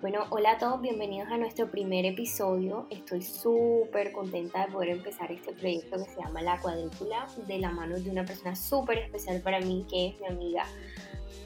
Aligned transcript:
Bueno, 0.00 0.26
hola 0.30 0.52
a 0.52 0.58
todos, 0.58 0.80
bienvenidos 0.80 1.28
a 1.28 1.36
nuestro 1.38 1.68
primer 1.72 2.04
episodio. 2.04 2.86
Estoy 2.88 3.20
súper 3.20 4.12
contenta 4.12 4.64
de 4.64 4.72
poder 4.72 4.90
empezar 4.90 5.32
este 5.32 5.52
proyecto 5.52 5.96
que 5.96 6.04
se 6.04 6.22
llama 6.22 6.40
La 6.40 6.60
Cuadrícula 6.60 7.26
de 7.48 7.58
la 7.58 7.72
mano 7.72 7.98
de 7.98 8.08
una 8.08 8.24
persona 8.24 8.54
súper 8.54 8.98
especial 8.98 9.40
para 9.42 9.58
mí, 9.58 9.84
que 9.90 10.10
es 10.10 10.20
mi 10.20 10.26
amiga, 10.28 10.66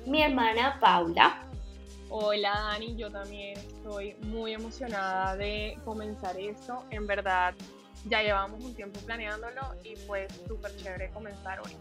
mi 0.05 0.23
hermana 0.23 0.77
Paula. 0.81 1.49
Hola 2.11 2.51
Dani, 2.53 2.95
yo 2.95 3.11
también 3.11 3.57
estoy 3.57 4.17
muy 4.21 4.53
emocionada 4.53 5.35
de 5.35 5.79
comenzar 5.87 6.39
esto. 6.39 6.85
En 6.91 7.07
verdad, 7.07 7.55
ya 8.05 8.21
llevamos 8.21 8.63
un 8.63 8.75
tiempo 8.75 9.01
planeándolo 9.01 9.63
y 9.83 9.97
fue 9.97 10.29
súper 10.47 10.77
chévere 10.77 11.11
comenzar 11.13 11.59
hoy. 11.61 11.73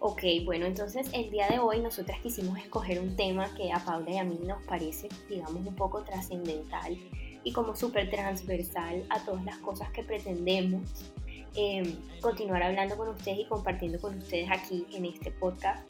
Ok, 0.00 0.22
bueno, 0.44 0.66
entonces 0.66 1.08
el 1.14 1.30
día 1.30 1.48
de 1.48 1.58
hoy 1.58 1.80
nosotras 1.80 2.20
quisimos 2.20 2.58
escoger 2.58 3.00
un 3.00 3.16
tema 3.16 3.54
que 3.54 3.72
a 3.72 3.78
Paula 3.78 4.10
y 4.10 4.18
a 4.18 4.24
mí 4.24 4.38
nos 4.42 4.62
parece, 4.64 5.08
digamos, 5.28 5.66
un 5.66 5.74
poco 5.74 6.02
trascendental 6.02 6.98
y 7.42 7.52
como 7.52 7.76
súper 7.76 8.10
transversal 8.10 9.06
a 9.10 9.24
todas 9.24 9.44
las 9.44 9.58
cosas 9.58 9.90
que 9.90 10.02
pretendemos 10.02 11.12
em, 11.54 11.96
continuar 12.20 12.62
hablando 12.62 12.96
con 12.96 13.08
ustedes 13.08 13.40
y 13.40 13.44
compartiendo 13.46 14.00
con 14.00 14.18
ustedes 14.18 14.50
aquí 14.50 14.86
en 14.92 15.04
este 15.04 15.30
podcast. 15.30 15.88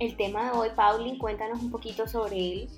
El 0.00 0.16
tema 0.16 0.50
de 0.50 0.58
hoy, 0.58 0.68
Pauli, 0.74 1.16
cuéntanos 1.18 1.62
un 1.62 1.70
poquito 1.70 2.06
sobre 2.06 2.36
él. 2.36 2.68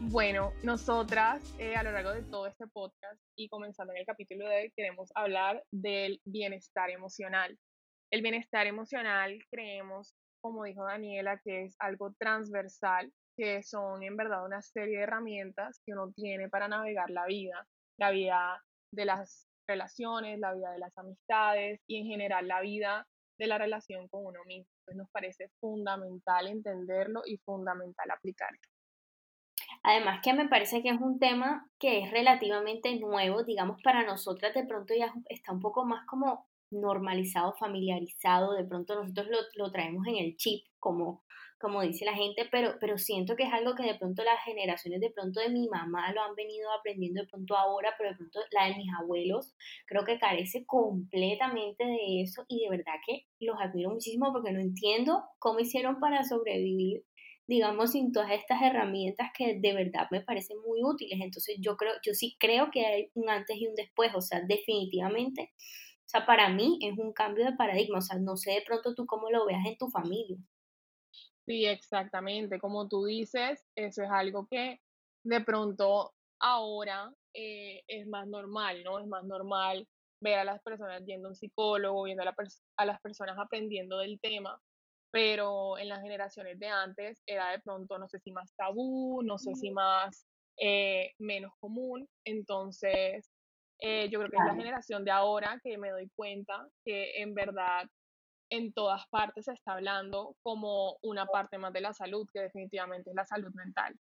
Bueno, 0.00 0.52
nosotras 0.62 1.42
eh, 1.58 1.74
a 1.74 1.82
lo 1.82 1.92
largo 1.92 2.12
de 2.12 2.22
todo 2.22 2.46
este 2.46 2.66
podcast 2.66 3.20
y 3.36 3.48
comenzando 3.48 3.92
en 3.94 4.00
el 4.00 4.06
capítulo 4.06 4.46
de 4.46 4.56
hoy 4.56 4.72
queremos 4.76 5.10
hablar 5.14 5.64
del 5.70 6.20
bienestar 6.24 6.90
emocional. 6.90 7.58
El 8.14 8.22
bienestar 8.22 8.68
emocional 8.68 9.40
creemos, 9.50 10.14
como 10.40 10.62
dijo 10.62 10.84
Daniela, 10.84 11.40
que 11.42 11.64
es 11.64 11.74
algo 11.80 12.12
transversal, 12.16 13.12
que 13.36 13.64
son 13.64 14.04
en 14.04 14.16
verdad 14.16 14.44
una 14.44 14.62
serie 14.62 14.98
de 14.98 15.02
herramientas 15.02 15.80
que 15.84 15.94
uno 15.94 16.12
tiene 16.12 16.48
para 16.48 16.68
navegar 16.68 17.10
la 17.10 17.26
vida, 17.26 17.66
la 17.98 18.12
vida 18.12 18.62
de 18.92 19.04
las 19.04 19.48
relaciones, 19.66 20.38
la 20.38 20.54
vida 20.54 20.70
de 20.70 20.78
las 20.78 20.96
amistades 20.96 21.80
y 21.88 21.96
en 21.96 22.06
general 22.06 22.46
la 22.46 22.60
vida 22.60 23.04
de 23.36 23.48
la 23.48 23.58
relación 23.58 24.06
con 24.06 24.24
uno 24.24 24.44
mismo. 24.44 24.70
Entonces 24.82 24.96
nos 24.96 25.10
parece 25.10 25.48
fundamental 25.58 26.46
entenderlo 26.46 27.22
y 27.26 27.38
fundamental 27.38 28.12
aplicarlo. 28.12 28.60
Además 29.82 30.20
que 30.22 30.34
me 30.34 30.48
parece 30.48 30.84
que 30.84 30.90
es 30.90 31.00
un 31.00 31.18
tema 31.18 31.68
que 31.80 32.04
es 32.04 32.12
relativamente 32.12 32.94
nuevo, 33.00 33.42
digamos, 33.42 33.82
para 33.82 34.04
nosotras 34.04 34.54
de 34.54 34.64
pronto 34.64 34.94
ya 34.94 35.12
está 35.28 35.50
un 35.50 35.60
poco 35.60 35.84
más 35.84 36.06
como 36.06 36.46
normalizado, 36.74 37.54
familiarizado, 37.54 38.54
de 38.54 38.64
pronto 38.64 38.94
nosotros 38.94 39.28
lo, 39.56 39.72
traemos 39.72 40.06
en 40.06 40.16
el 40.16 40.36
chip, 40.36 40.64
como, 40.78 41.24
como 41.58 41.82
dice 41.82 42.04
la 42.04 42.14
gente, 42.14 42.48
pero, 42.50 42.74
pero 42.80 42.98
siento 42.98 43.36
que 43.36 43.44
es 43.44 43.52
algo 43.52 43.74
que 43.74 43.84
de 43.84 43.94
pronto 43.94 44.22
las 44.22 44.42
generaciones 44.44 45.00
de 45.00 45.10
pronto 45.10 45.40
de 45.40 45.48
mi 45.48 45.68
mamá 45.68 46.12
lo 46.12 46.22
han 46.22 46.34
venido 46.34 46.70
aprendiendo 46.72 47.22
de 47.22 47.28
pronto 47.28 47.56
ahora, 47.56 47.94
pero 47.96 48.10
de 48.10 48.16
pronto 48.16 48.40
la 48.50 48.66
de 48.66 48.76
mis 48.76 48.92
abuelos 49.00 49.54
creo 49.86 50.04
que 50.04 50.18
carece 50.18 50.64
completamente 50.66 51.84
de 51.84 52.22
eso 52.22 52.44
y 52.48 52.64
de 52.64 52.70
verdad 52.70 52.94
que 53.06 53.26
los 53.40 53.56
admiro 53.60 53.90
muchísimo 53.90 54.32
porque 54.32 54.52
no 54.52 54.60
entiendo 54.60 55.24
cómo 55.38 55.60
hicieron 55.60 56.00
para 56.00 56.24
sobrevivir 56.24 57.04
digamos, 57.46 57.92
sin 57.92 58.12
todas 58.12 58.30
estas 58.30 58.62
herramientas 58.62 59.30
que 59.36 59.58
de 59.58 59.74
verdad 59.74 60.08
me 60.10 60.22
parecen 60.22 60.58
muy 60.66 60.82
útiles. 60.82 61.18
Entonces 61.20 61.56
yo 61.60 61.76
creo, 61.76 61.92
yo 62.04 62.14
sí 62.14 62.36
creo 62.38 62.70
que 62.70 62.86
hay 62.86 63.10
un 63.14 63.28
antes 63.28 63.56
y 63.56 63.66
un 63.66 63.74
después, 63.74 64.12
o 64.14 64.20
sea, 64.20 64.40
definitivamente 64.40 65.52
o 66.06 66.08
sea, 66.08 66.26
para 66.26 66.48
mí 66.50 66.78
es 66.82 66.98
un 66.98 67.12
cambio 67.12 67.44
de 67.44 67.56
paradigma, 67.56 67.98
o 67.98 68.02
sea, 68.02 68.18
no 68.18 68.36
sé 68.36 68.52
de 68.52 68.62
pronto 68.66 68.94
tú 68.94 69.06
cómo 69.06 69.30
lo 69.30 69.46
veas 69.46 69.64
en 69.66 69.76
tu 69.78 69.88
familia. 69.88 70.38
Sí, 71.46 71.66
exactamente, 71.66 72.58
como 72.58 72.88
tú 72.88 73.04
dices, 73.04 73.66
eso 73.74 74.02
es 74.02 74.10
algo 74.10 74.46
que 74.50 74.80
de 75.24 75.40
pronto 75.42 76.12
ahora 76.40 77.12
eh, 77.34 77.82
es 77.86 78.06
más 78.06 78.26
normal, 78.26 78.82
¿no? 78.84 78.98
Es 78.98 79.06
más 79.06 79.24
normal 79.24 79.86
ver 80.20 80.38
a 80.38 80.44
las 80.44 80.62
personas 80.62 81.04
yendo 81.04 81.28
a 81.28 81.30
un 81.30 81.36
psicólogo, 81.36 82.04
viendo 82.04 82.22
a, 82.22 82.34
a 82.78 82.86
las 82.86 83.00
personas 83.00 83.36
aprendiendo 83.38 83.98
del 83.98 84.18
tema, 84.20 84.58
pero 85.10 85.78
en 85.78 85.88
las 85.88 86.02
generaciones 86.02 86.58
de 86.58 86.68
antes 86.68 87.22
era 87.26 87.50
de 87.50 87.60
pronto, 87.60 87.98
no 87.98 88.08
sé 88.08 88.18
si 88.20 88.32
más 88.32 88.54
tabú, 88.56 89.22
no 89.22 89.38
sé 89.38 89.54
si 89.54 89.70
más 89.70 90.26
eh, 90.58 91.12
menos 91.18 91.52
común, 91.60 92.08
entonces 92.24 93.30
eh, 93.86 94.08
yo 94.10 94.18
creo 94.18 94.30
que 94.30 94.38
es 94.38 94.46
la 94.46 94.54
generación 94.54 95.04
de 95.04 95.10
ahora 95.10 95.60
que 95.62 95.76
me 95.76 95.90
doy 95.90 96.08
cuenta 96.16 96.66
que 96.86 97.20
en 97.20 97.34
verdad 97.34 97.84
en 98.48 98.72
todas 98.72 99.06
partes 99.10 99.44
se 99.44 99.52
está 99.52 99.74
hablando 99.74 100.36
como 100.42 100.96
una 101.02 101.26
parte 101.26 101.58
más 101.58 101.70
de 101.74 101.82
la 101.82 101.92
salud, 101.92 102.26
que 102.32 102.40
definitivamente 102.40 103.10
es 103.10 103.16
la 103.16 103.26
salud 103.26 103.52
mental. 103.52 103.94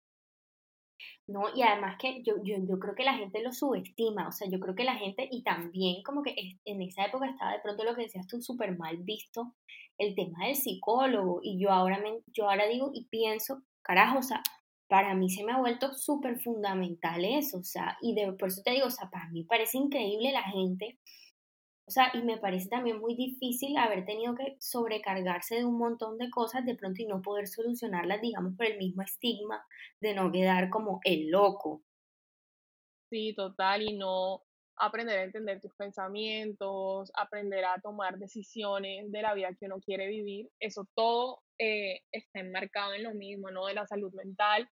No, 1.27 1.53
y 1.53 1.63
además 1.63 1.97
que 1.99 2.23
yo, 2.23 2.35
yo, 2.45 2.59
yo 2.65 2.79
creo 2.79 2.95
que 2.95 3.03
la 3.03 3.15
gente 3.15 3.43
lo 3.43 3.51
subestima, 3.51 4.29
o 4.29 4.31
sea, 4.31 4.49
yo 4.49 4.61
creo 4.61 4.77
que 4.77 4.85
la 4.85 4.95
gente, 4.95 5.29
y 5.29 5.43
también 5.43 6.05
como 6.05 6.23
que 6.23 6.37
en 6.65 6.83
esa 6.83 7.07
época 7.07 7.27
estaba 7.27 7.51
de 7.51 7.61
pronto 7.61 7.83
lo 7.83 7.97
que 7.97 8.03
decías 8.03 8.29
tú 8.29 8.41
súper 8.41 8.79
mal 8.79 8.99
visto, 8.99 9.57
el 9.99 10.15
tema 10.15 10.47
del 10.47 10.55
psicólogo, 10.55 11.41
y 11.43 11.61
yo 11.61 11.71
ahora, 11.71 11.99
me, 11.99 12.21
yo 12.29 12.49
ahora 12.49 12.69
digo 12.69 12.93
y 12.95 13.07
pienso, 13.07 13.63
carajo, 13.83 14.21
o 14.21 14.23
sea, 14.23 14.45
para 14.93 15.15
mí 15.15 15.31
se 15.31 15.43
me 15.43 15.53
ha 15.53 15.59
vuelto 15.59 15.95
súper 15.95 16.39
fundamental 16.39 17.25
eso, 17.25 17.61
o 17.61 17.65
sea, 17.65 17.97
y 18.03 18.15
por 18.39 18.49
eso 18.49 18.61
te 18.63 18.73
digo, 18.73 18.89
o 18.89 18.91
sea, 18.91 19.09
para 19.09 19.27
mí 19.31 19.43
parece 19.43 19.79
increíble 19.79 20.33
la 20.33 20.43
gente, 20.43 20.99
o 21.87 21.91
sea, 21.91 22.11
y 22.13 22.21
me 22.21 22.37
parece 22.37 22.69
también 22.69 23.01
muy 23.01 23.15
difícil 23.15 23.75
haber 23.79 24.05
tenido 24.05 24.35
que 24.35 24.55
sobrecargarse 24.61 25.55
de 25.55 25.65
un 25.65 25.79
montón 25.79 26.19
de 26.19 26.29
cosas 26.29 26.67
de 26.67 26.75
pronto 26.75 27.01
y 27.01 27.07
no 27.07 27.23
poder 27.23 27.49
solucionarlas, 27.49 28.21
digamos, 28.21 28.55
por 28.55 28.67
el 28.67 28.77
mismo 28.77 29.01
estigma 29.01 29.65
de 30.03 30.13
no 30.13 30.31
quedar 30.31 30.69
como 30.69 31.01
el 31.05 31.31
loco. 31.31 31.83
Sí, 33.09 33.33
total, 33.35 33.81
y 33.81 33.97
no 33.97 34.43
aprender 34.77 35.21
a 35.21 35.25
entender 35.25 35.59
tus 35.63 35.75
pensamientos, 35.75 37.11
aprender 37.15 37.65
a 37.65 37.81
tomar 37.81 38.19
decisiones 38.19 39.11
de 39.11 39.23
la 39.23 39.33
vida 39.33 39.55
que 39.59 39.65
uno 39.65 39.81
quiere 39.81 40.07
vivir, 40.09 40.51
eso 40.61 40.87
todo 40.95 41.41
eh, 41.59 42.01
está 42.13 42.41
enmarcado 42.41 42.93
en 42.93 43.05
lo 43.05 43.15
mismo, 43.15 43.51
¿no? 43.51 43.65
De 43.65 43.75
la 43.75 43.87
salud 43.87 44.13
mental 44.13 44.69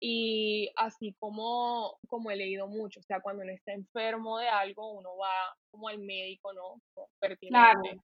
y 0.00 0.70
así 0.76 1.14
como, 1.18 1.98
como 2.08 2.30
he 2.30 2.36
leído 2.36 2.66
mucho, 2.66 3.00
o 3.00 3.02
sea, 3.02 3.20
cuando 3.20 3.42
uno 3.42 3.52
está 3.52 3.72
enfermo 3.72 4.38
de 4.38 4.48
algo, 4.48 4.92
uno 4.92 5.16
va 5.16 5.54
como 5.70 5.88
al 5.88 5.98
médico, 5.98 6.52
¿no? 6.52 6.80
Pertinente. 7.18 8.00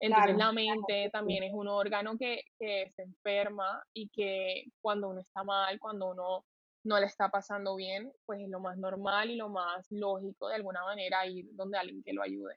Entonces 0.00 0.36
la 0.36 0.52
mente 0.52 1.08
también 1.12 1.44
es 1.44 1.52
un 1.52 1.68
órgano 1.68 2.16
que, 2.18 2.42
que 2.58 2.90
se 2.96 3.02
enferma 3.02 3.82
y 3.94 4.08
que 4.08 4.64
cuando 4.80 5.08
uno 5.08 5.20
está 5.20 5.44
mal, 5.44 5.78
cuando 5.78 6.10
uno 6.10 6.44
no 6.84 7.00
le 7.00 7.06
está 7.06 7.30
pasando 7.30 7.76
bien, 7.76 8.12
pues 8.26 8.40
es 8.40 8.48
lo 8.48 8.60
más 8.60 8.76
normal 8.76 9.30
y 9.30 9.36
lo 9.36 9.48
más 9.48 9.86
lógico 9.90 10.48
de 10.48 10.56
alguna 10.56 10.82
manera 10.84 11.26
ir 11.26 11.46
donde 11.52 11.78
alguien 11.78 12.02
que 12.02 12.12
lo 12.12 12.22
ayude. 12.22 12.56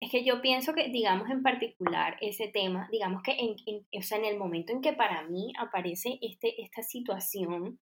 Es 0.00 0.10
que 0.10 0.24
yo 0.24 0.40
pienso 0.40 0.74
que, 0.74 0.88
digamos, 0.88 1.30
en 1.30 1.42
particular 1.42 2.16
ese 2.20 2.48
tema, 2.48 2.88
digamos 2.90 3.22
que 3.22 3.36
en, 3.38 3.86
o 3.96 4.02
sea, 4.02 4.18
en 4.18 4.24
el 4.24 4.38
momento 4.38 4.72
en 4.72 4.80
que 4.80 4.94
para 4.94 5.22
mí 5.28 5.52
aparece 5.58 6.18
este, 6.22 6.60
esta 6.60 6.82
situación, 6.82 7.78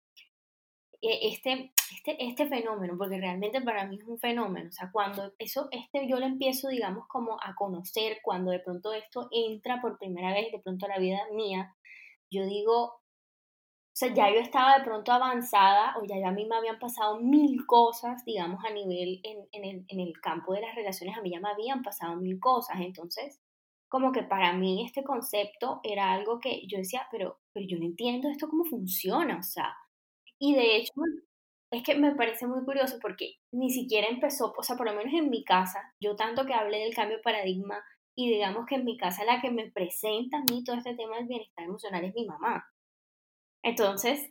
este, 1.11 1.73
este, 1.93 2.25
este 2.25 2.47
fenómeno, 2.49 2.95
porque 2.97 3.19
realmente 3.19 3.61
para 3.61 3.87
mí 3.87 3.97
es 3.97 4.05
un 4.05 4.19
fenómeno, 4.19 4.69
o 4.69 4.73
sea, 4.73 4.91
cuando 4.93 5.33
eso, 5.39 5.69
este 5.71 6.09
yo 6.09 6.19
lo 6.19 6.27
empiezo, 6.27 6.69
digamos, 6.69 7.07
como 7.09 7.37
a 7.43 7.55
conocer, 7.55 8.19
cuando 8.23 8.51
de 8.51 8.61
pronto 8.61 8.93
esto 8.93 9.29
entra 9.31 9.81
por 9.81 9.99
primera 9.99 10.33
vez 10.33 10.53
de 10.53 10.61
pronto 10.61 10.87
a 10.87 10.91
la 10.91 10.99
vida 10.99 11.21
mía, 11.33 11.75
yo 12.31 12.47
digo, 12.47 13.01
o 13.95 13.97
sea, 13.97 14.13
ya 14.13 14.29
yo 14.31 14.41
estaba 14.41 14.79
de 14.79 14.85
pronto 14.85 15.13
avanzada 15.13 15.95
o 15.99 16.05
ya, 16.05 16.19
ya 16.19 16.29
a 16.29 16.33
mí 16.33 16.47
me 16.47 16.57
habían 16.57 16.81
pasado 16.81 17.21
mil 17.21 17.65
cosas, 17.67 18.25
digamos, 18.25 18.65
a 18.65 18.71
nivel 18.71 19.21
en, 19.23 19.47
en, 19.53 19.65
el, 19.65 19.85
en 19.89 20.01
el 20.01 20.21
campo 20.21 20.53
de 20.53 20.63
las 20.63 20.75
relaciones, 20.75 21.17
a 21.17 21.23
mí 21.23 21.31
ya 21.31 21.41
me 21.41 21.51
habían 21.51 21.83
pasado 21.83 22.17
mil 22.17 22.41
cosas. 22.41 22.81
Entonces, 22.81 23.41
como 23.89 24.11
que 24.11 24.25
para 24.25 24.53
mí 24.53 24.85
este 24.85 25.05
concepto 25.05 25.79
era 25.85 26.13
algo 26.13 26.41
que 26.41 26.67
yo 26.67 26.79
decía, 26.79 27.07
pero, 27.13 27.39
pero 27.53 27.67
yo 27.69 27.79
no 27.79 27.85
entiendo 27.85 28.29
esto 28.29 28.49
cómo 28.49 28.65
funciona, 28.65 29.39
o 29.39 29.43
sea, 29.45 29.77
y 30.39 30.55
de 30.55 30.77
hecho, 30.77 30.93
es 31.71 31.83
que 31.83 31.95
me 31.97 32.15
parece 32.15 32.47
muy 32.47 32.65
curioso 32.65 32.99
porque 33.01 33.37
ni 33.53 33.71
siquiera 33.71 34.09
empezó, 34.09 34.55
o 34.57 34.63
sea, 34.63 34.77
por 34.77 34.87
lo 34.87 34.95
menos 34.95 35.13
en 35.15 35.31
mi 35.31 35.45
casa, 35.45 35.95
yo 36.01 36.17
tanto 36.17 36.47
que 36.47 36.55
hablé 36.55 36.81
del 36.81 36.95
cambio 36.95 37.17
de 37.19 37.23
paradigma 37.23 37.83
y 38.15 38.31
digamos 38.31 38.67
que 38.67 38.77
en 38.77 38.85
mi 38.85 38.97
casa 38.97 39.25
la 39.25 39.41
que 39.41 39.51
me 39.51 39.71
presenta 39.71 40.39
a 40.39 40.43
mí 40.51 40.63
todo 40.65 40.77
este 40.77 40.95
tema 40.95 41.17
del 41.17 41.27
bienestar 41.27 41.65
emocional 41.65 42.05
es 42.05 42.15
mi 42.15 42.27
mamá. 42.27 42.65
Entonces, 43.63 44.31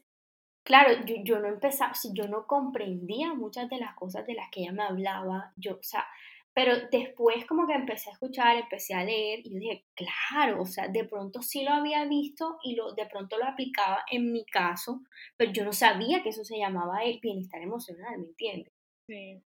claro, 0.63 1.05
yo, 1.05 1.15
yo 1.23 1.39
no 1.39 1.47
empezaba, 1.47 1.93
yo 2.13 2.27
no 2.27 2.47
comprendía 2.47 3.33
muchas 3.33 3.69
de 3.69 3.77
las 3.77 3.95
cosas 3.95 4.25
de 4.27 4.35
las 4.35 4.49
que 4.51 4.61
ella 4.61 4.71
me 4.73 4.83
hablaba, 4.83 5.53
yo, 5.57 5.73
o 5.73 5.83
sea, 5.83 6.05
pero 6.53 6.75
después 6.91 7.45
como 7.45 7.65
que 7.65 7.73
empecé 7.73 8.09
a 8.09 8.13
escuchar, 8.13 8.57
empecé 8.57 8.93
a 8.93 9.03
leer 9.03 9.39
y 9.43 9.53
yo 9.53 9.59
dije, 9.59 9.85
claro, 9.95 10.61
o 10.61 10.65
sea, 10.65 10.87
de 10.87 11.05
pronto 11.05 11.41
sí 11.41 11.63
lo 11.63 11.71
había 11.71 12.05
visto 12.05 12.57
y 12.63 12.75
lo, 12.75 12.93
de 12.93 13.07
pronto 13.07 13.37
lo 13.37 13.45
aplicaba 13.45 14.03
en 14.11 14.31
mi 14.31 14.45
caso, 14.45 15.01
pero 15.35 15.51
yo 15.51 15.65
no 15.65 15.73
sabía 15.73 16.21
que 16.21 16.29
eso 16.29 16.43
se 16.43 16.57
llamaba 16.57 17.03
el 17.03 17.19
bienestar 17.19 17.61
emocional, 17.61 18.19
¿me 18.19 18.27
entiendes? 18.27 18.73
Sí, 19.07 19.41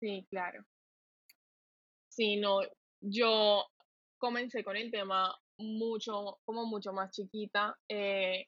sí, 0.00 0.26
claro. 0.28 0.64
Sí, 2.08 2.36
no, 2.36 2.60
yo 3.00 3.64
comencé 4.18 4.64
con 4.64 4.76
el 4.76 4.90
tema 4.90 5.34
mucho, 5.58 6.38
como 6.44 6.66
mucho 6.66 6.92
más 6.92 7.10
chiquita. 7.10 7.76
Eh, 7.88 8.46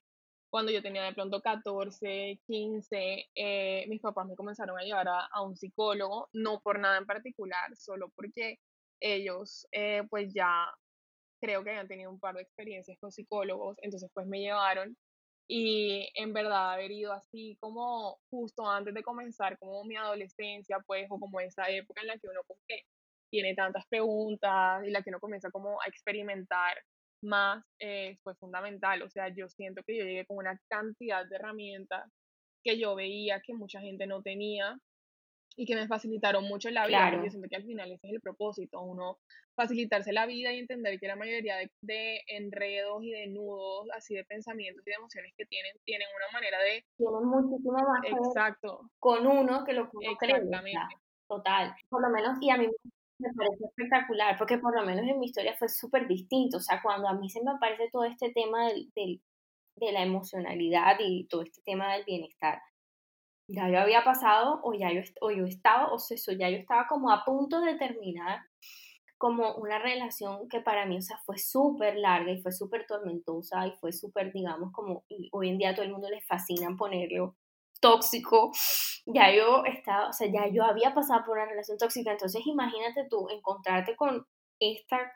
cuando 0.51 0.73
yo 0.73 0.83
tenía 0.83 1.05
de 1.05 1.15
pronto 1.15 1.41
14, 1.41 2.41
15, 2.47 3.27
eh, 3.35 3.87
mis 3.89 4.01
papás 4.01 4.27
me 4.27 4.37
comenzaron 4.37 4.79
a 4.79 4.83
llevar 4.83 5.09
a, 5.09 5.43
un 5.43 5.57
psicólogo, 5.57 6.29
no 6.33 6.61
por 6.61 6.79
nada 6.79 6.99
en 6.99 7.07
particular, 7.07 7.77
solo 7.77 8.11
porque 8.17 8.59
ellos 9.01 9.67
eh, 9.73 10.03
pues 10.11 10.33
ya 10.35 10.67
creo 11.41 11.63
que 11.63 11.71
habían 11.71 11.89
tenido 11.89 12.11
un 12.11 12.21
par 12.21 12.35
de 12.35 12.43
experiencias 12.43 12.99
con 13.01 13.13
psicólogos, 13.13 13.77
entonces 13.83 14.11
pues 14.15 14.27
me 14.27 14.41
llevaron 14.41 14.97
y 15.49 16.09
en 16.15 16.33
verdad 16.33 16.73
haber 16.75 16.91
ido 16.91 17.13
así 17.13 17.57
como 17.61 18.19
justo 18.31 18.67
antes 18.69 18.95
de 18.95 19.03
comenzar 19.03 19.59
como 19.59 19.83
mi 19.85 19.97
adolescencia 19.97 20.79
pues 20.87 21.07
o 21.11 21.19
como 21.19 21.41
esa 21.41 21.71
época 21.71 22.03
en 22.03 22.09
la 22.09 22.19
que 22.19 22.29
uno 22.29 22.41
como 22.47 22.61
tiene 23.31 23.55
tantas 23.55 23.87
preguntas 23.89 24.85
y 24.87 24.91
la 24.91 25.03
que 25.03 25.11
uno 25.11 25.21
comienza 25.21 25.51
como 25.51 25.81
a 25.81 25.87
experimentar 25.87 26.77
más 27.23 27.65
eh, 27.79 28.17
fue 28.23 28.35
fundamental. 28.37 29.03
O 29.03 29.11
sea, 29.11 29.29
yo 29.29 29.49
siento 29.49 29.83
que 29.87 29.97
yo 29.97 30.05
llegué 30.05 30.27
con 30.27 30.39
una 30.39 30.59
cantidad 30.69 31.27
de 31.27 31.37
herramientas 31.37 32.11
que 32.63 32.79
yo 32.79 32.95
veía 32.95 33.41
que 33.41 33.55
mucha 33.55 33.81
gente 33.81 34.07
no 34.07 34.23
tenía 34.23 34.79
y 35.57 35.67
que 35.67 35.75
me 35.75 35.89
facilitaron 35.89 36.45
mucho 36.45 36.71
la 36.71 36.87
vida. 36.87 37.21
Yo 37.23 37.31
siento 37.31 37.49
que 37.49 37.57
al 37.57 37.65
final 37.65 37.91
ese 37.91 38.07
es 38.07 38.15
el 38.15 38.21
propósito, 38.21 38.81
uno 38.81 39.19
facilitarse 39.57 40.13
la 40.13 40.25
vida 40.25 40.53
y 40.53 40.61
entender 40.61 41.01
que 41.01 41.09
la 41.09 41.17
mayoría 41.17 41.57
de, 41.81 42.23
enredos 42.29 43.03
y 43.03 43.11
de 43.11 43.27
nudos, 43.27 43.89
así 43.93 44.15
de 44.15 44.25
pensamientos 44.25 44.87
y 44.87 44.91
de 44.91 44.95
emociones 44.95 45.33
que 45.37 45.47
tienen, 45.47 45.73
tienen 45.85 46.07
una 46.15 46.33
manera 46.33 46.59
de... 46.61 46.85
Tienen 46.97 47.25
muchísimo 47.25 47.73
más 47.73 48.05
Exacto. 48.05 48.89
con 49.01 49.27
uno 49.27 49.65
que 49.65 49.73
lo 49.73 49.91
que 49.91 49.97
uno 49.97 50.13
Exactamente. 50.13 50.79
total. 51.29 51.75
Por 51.89 52.03
lo 52.03 52.11
menos, 52.11 52.39
y 52.41 52.51
a 52.51 52.57
mí 52.57 52.69
me 53.19 53.33
parece 53.35 53.65
espectacular, 53.65 54.37
porque 54.39 54.59
por 54.59 54.75
lo 54.79 54.85
menos 54.87 55.07
en 55.07 55.19
mi 55.19 55.27
historia 55.27 55.57
fue 55.59 55.69
súper 55.69 56.07
distinto. 56.09 56.59
O 56.59 56.61
sea, 56.61 56.81
cuando 56.83 57.09
a 57.09 57.15
mí 57.15 57.29
se 57.31 57.43
me 57.43 57.53
aparece 57.53 57.89
todo 57.93 58.05
este 58.05 58.31
tema 58.33 58.69
del, 58.69 59.23
de 59.77 59.93
la 59.93 60.03
emocionalidad 60.03 60.97
y 61.01 61.27
todo 61.29 61.43
este 61.43 61.61
tema 61.65 61.95
del 61.95 62.05
bienestar, 62.05 62.61
ya 63.49 63.69
yo 63.71 63.81
había 63.81 64.05
pasado 64.05 64.61
o 64.63 64.75
ya 64.75 64.93
yo, 64.93 65.01
o 65.21 65.31
yo 65.31 65.47
estaba, 65.47 65.93
o 65.93 65.97
eso, 65.97 66.33
ya 66.33 66.51
yo 66.51 66.59
estaba 66.59 66.87
como 66.87 67.11
a 67.11 67.25
punto 67.25 67.61
de 67.61 67.77
terminar 67.77 68.41
como 69.19 69.55
una 69.57 69.79
relación 69.81 70.49
que 70.49 70.61
para 70.61 70.87
mí, 70.87 70.99
o 70.99 71.03
sea, 71.03 71.19
fue 71.27 71.39
súper 71.39 71.97
larga 71.97 72.31
y 72.33 72.41
fue 72.41 72.53
súper 72.53 72.87
tormentosa 72.87 73.67
y 73.67 73.73
fue 73.81 73.93
súper, 73.93 74.33
digamos, 74.33 74.73
como 74.73 75.05
hoy 75.33 75.49
en 75.49 75.59
día 75.59 75.71
a 75.71 75.75
todo 75.75 75.85
el 75.85 75.93
mundo 75.93 76.09
le 76.09 76.21
fascina 76.23 76.77
ponerlo 76.77 77.37
tóxico, 77.81 78.51
ya 79.07 79.35
yo 79.35 79.65
estaba, 79.65 80.09
o 80.09 80.13
sea, 80.13 80.29
ya 80.29 80.49
yo 80.49 80.65
había 80.65 80.95
pasado 80.95 81.25
por 81.25 81.39
una 81.39 81.47
relación 81.47 81.79
tóxica, 81.79 82.13
entonces 82.13 82.43
imagínate 82.47 83.07
tú 83.09 83.29
encontrarte 83.31 83.97
con 83.97 84.27
esta, 84.61 85.13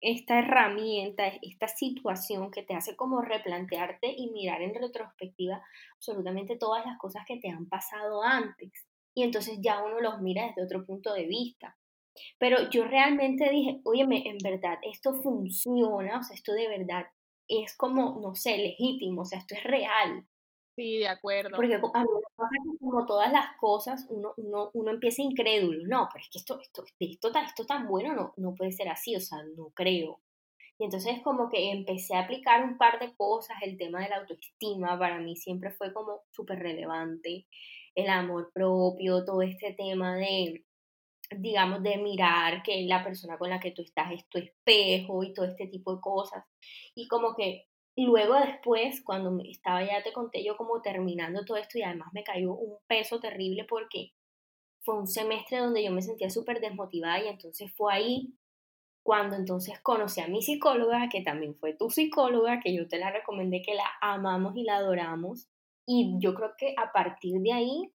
esta 0.00 0.38
herramienta, 0.38 1.26
esta 1.42 1.68
situación 1.68 2.50
que 2.50 2.62
te 2.62 2.74
hace 2.74 2.96
como 2.96 3.20
replantearte 3.22 4.12
y 4.16 4.30
mirar 4.30 4.62
en 4.62 4.74
retrospectiva 4.74 5.62
absolutamente 5.96 6.56
todas 6.56 6.84
las 6.84 6.98
cosas 6.98 7.22
que 7.26 7.38
te 7.38 7.48
han 7.48 7.68
pasado 7.68 8.22
antes. 8.22 8.72
Y 9.14 9.22
entonces 9.22 9.58
ya 9.62 9.82
uno 9.82 10.00
los 10.00 10.20
mira 10.20 10.46
desde 10.46 10.64
otro 10.64 10.84
punto 10.84 11.14
de 11.14 11.26
vista. 11.26 11.76
Pero 12.38 12.70
yo 12.70 12.84
realmente 12.84 13.48
dije, 13.50 13.80
óyeme, 13.84 14.28
en 14.28 14.38
verdad, 14.38 14.78
esto 14.82 15.14
funciona, 15.14 16.18
o 16.18 16.22
sea, 16.22 16.36
esto 16.36 16.52
de 16.52 16.68
verdad 16.68 17.06
es 17.48 17.76
como, 17.76 18.20
no 18.20 18.34
sé, 18.34 18.56
legítimo, 18.58 19.22
o 19.22 19.24
sea, 19.24 19.38
esto 19.38 19.54
es 19.54 19.64
real. 19.64 20.26
Sí, 20.76 20.98
de 20.98 21.08
acuerdo. 21.08 21.56
Porque 21.56 21.74
a 21.74 21.78
mí 21.78 21.84
me 21.84 22.36
pasa 22.36 22.50
que 22.50 22.78
como 22.78 23.06
todas 23.06 23.32
las 23.32 23.56
cosas, 23.58 24.06
uno, 24.10 24.34
uno, 24.36 24.70
uno 24.74 24.90
empieza 24.90 25.22
incrédulo. 25.22 25.86
No, 25.86 26.08
pero 26.12 26.24
es 26.24 26.30
que 26.30 26.38
esto, 26.38 26.60
esto, 26.60 26.84
esto, 26.98 27.32
esto 27.38 27.66
tan 27.66 27.86
bueno 27.86 28.14
no, 28.14 28.34
no 28.36 28.54
puede 28.54 28.72
ser 28.72 28.88
así, 28.88 29.14
o 29.14 29.20
sea, 29.20 29.38
no 29.56 29.70
creo. 29.70 30.20
Y 30.78 30.84
entonces 30.84 31.20
como 31.22 31.48
que 31.48 31.70
empecé 31.70 32.16
a 32.16 32.20
aplicar 32.20 32.64
un 32.64 32.76
par 32.78 32.98
de 32.98 33.14
cosas, 33.16 33.56
el 33.62 33.76
tema 33.78 34.02
de 34.02 34.08
la 34.08 34.16
autoestima 34.16 34.98
para 34.98 35.20
mí 35.20 35.36
siempre 35.36 35.70
fue 35.70 35.92
como 35.92 36.22
súper 36.32 36.58
relevante, 36.58 37.46
el 37.94 38.08
amor 38.08 38.50
propio, 38.52 39.24
todo 39.24 39.42
este 39.42 39.72
tema 39.74 40.16
de, 40.16 40.64
digamos, 41.30 41.82
de 41.82 41.98
mirar 41.98 42.62
que 42.64 42.82
la 42.86 43.04
persona 43.04 43.38
con 43.38 43.50
la 43.50 43.60
que 43.60 43.70
tú 43.70 43.82
estás 43.82 44.12
es 44.12 44.28
tu 44.28 44.38
espejo 44.38 45.22
y 45.22 45.32
todo 45.32 45.46
este 45.46 45.68
tipo 45.68 45.94
de 45.94 46.00
cosas. 46.00 46.44
Y 46.96 47.06
como 47.08 47.34
que 47.36 47.68
luego 47.96 48.34
después, 48.34 49.02
cuando 49.04 49.36
estaba 49.44 49.84
ya 49.84 50.02
te 50.02 50.12
conté 50.12 50.44
yo 50.44 50.56
como 50.56 50.82
terminando 50.82 51.44
todo 51.44 51.56
esto 51.56 51.78
y 51.78 51.82
además 51.82 52.08
me 52.12 52.24
cayó 52.24 52.54
un 52.54 52.78
peso 52.88 53.20
terrible 53.20 53.64
porque 53.68 54.12
fue 54.80 54.98
un 54.98 55.06
semestre 55.06 55.58
donde 55.58 55.84
yo 55.84 55.92
me 55.92 56.02
sentía 56.02 56.28
súper 56.28 56.60
desmotivada 56.60 57.22
y 57.22 57.28
entonces 57.28 57.72
fue 57.74 57.94
ahí 57.94 58.34
cuando 59.04 59.36
entonces 59.36 59.78
conocí 59.80 60.20
a 60.22 60.28
mi 60.28 60.42
psicóloga, 60.42 61.08
que 61.10 61.20
también 61.20 61.54
fue 61.56 61.74
tu 61.74 61.90
psicóloga, 61.90 62.60
que 62.60 62.74
yo 62.74 62.88
te 62.88 62.98
la 62.98 63.12
recomendé, 63.12 63.60
que 63.60 63.74
la 63.74 63.84
amamos 64.00 64.56
y 64.56 64.64
la 64.64 64.76
adoramos. 64.76 65.46
Y 65.86 66.16
yo 66.18 66.34
creo 66.34 66.52
que 66.56 66.74
a 66.78 66.90
partir 66.90 67.38
de 67.42 67.52
ahí, 67.52 67.92